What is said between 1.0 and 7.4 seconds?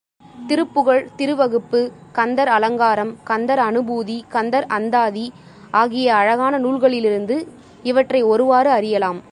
திருவகுப்பு, கந்தர் அலங்காரம், கந்தர் அநுபூதி, கந்தர் அந்தாதி ஆகிய அழகான நூல்களிலிருந்து